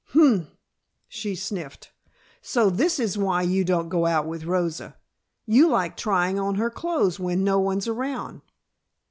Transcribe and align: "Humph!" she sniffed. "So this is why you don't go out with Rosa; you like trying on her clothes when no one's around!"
"Humph!" 0.15 0.47
she 1.07 1.35
sniffed. 1.35 1.91
"So 2.41 2.71
this 2.71 2.97
is 2.99 3.19
why 3.19 3.43
you 3.43 3.63
don't 3.63 3.87
go 3.89 4.07
out 4.07 4.25
with 4.25 4.45
Rosa; 4.45 4.97
you 5.45 5.67
like 5.69 5.95
trying 5.95 6.39
on 6.39 6.55
her 6.55 6.71
clothes 6.71 7.19
when 7.19 7.43
no 7.43 7.59
one's 7.59 7.87
around!" 7.87 8.41